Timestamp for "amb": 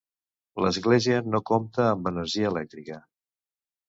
1.89-2.09